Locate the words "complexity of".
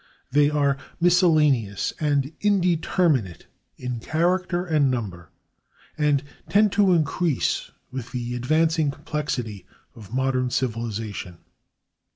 8.89-10.11